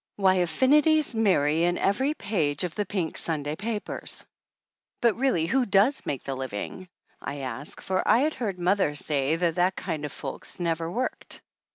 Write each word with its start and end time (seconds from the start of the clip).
"Why, 0.15 0.33
affinities 0.37 1.15
marry 1.15 1.61
in 1.63 1.77
every 1.77 2.15
page 2.15 2.63
of 2.63 2.73
the 2.73 2.87
pink 2.87 3.19
Sunday 3.19 3.55
papers!" 3.55 4.25
"But 5.03 5.15
really 5.15 5.45
who 5.45 5.63
does 5.63 6.07
make 6.07 6.23
the 6.23 6.33
living?" 6.33 6.89
I 7.21 7.41
asked, 7.41 7.83
for 7.83 8.01
I 8.07 8.21
had 8.21 8.33
heard 8.33 8.57
mother 8.57 8.95
say 8.95 9.35
that 9.35 9.53
that 9.53 9.75
kind 9.75 10.03
of 10.03 10.11
folks 10.11 10.59
never 10.59 10.89
worked. 10.89 11.43